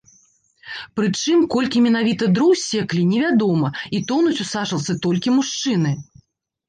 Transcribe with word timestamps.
Прычым, 0.99 1.43
колькі 1.55 1.83
менавіта 1.87 2.29
дрэў 2.37 2.51
ссеклі 2.63 3.03
не 3.11 3.19
вядома, 3.27 3.67
і 3.99 4.03
тонуць 4.13 4.41
у 4.47 4.51
сажалцы 4.57 4.99
толькі 5.05 5.29
мужчыны. 5.39 5.91